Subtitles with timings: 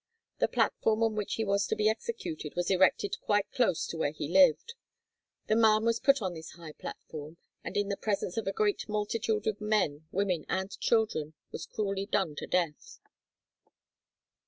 [0.39, 4.15] The platform on which he was to be executed was erected quite close to where
[4.19, 4.73] we lived.
[5.45, 8.89] The man was put on this high platform and in the presence of a great
[8.89, 12.99] multitude of men, women, and children was cruelly done to death.